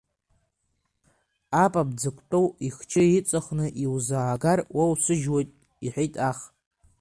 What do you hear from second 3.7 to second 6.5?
иузаагар, уоусыжьуеит, иҳәит аҳ.